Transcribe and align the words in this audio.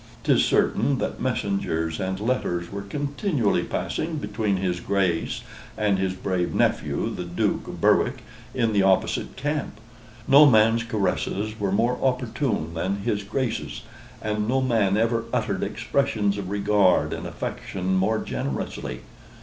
'Tis 0.23 0.43
certain 0.43 0.97
that 0.97 1.21
messengers 1.21 1.99
and 1.99 2.19
letters 2.19 2.71
were 2.71 2.81
continually 2.81 3.61
passing 3.63 4.15
between 4.15 4.57
his 4.57 4.79
Grace 4.79 5.43
and 5.77 5.99
his 5.99 6.13
brave 6.15 6.55
nephew, 6.55 7.13
the 7.13 7.23
Duke 7.23 7.67
of 7.67 7.79
Berwick, 7.79 8.23
in 8.55 8.73
the 8.73 8.81
opposite 8.81 9.35
camp. 9.35 9.79
No 10.27 10.47
man's 10.47 10.81
caresses 10.83 11.59
were 11.59 11.71
more 11.71 11.99
opportune 12.03 12.73
than 12.73 13.03
his 13.03 13.21
Grace's, 13.21 13.83
and 14.23 14.47
no 14.47 14.59
man 14.59 14.97
ever 14.97 15.25
uttered 15.31 15.61
expressions 15.61 16.39
of 16.39 16.49
regard 16.49 17.13
and 17.13 17.27
affection 17.27 17.93
more 17.95 18.17
generously. 18.17 19.01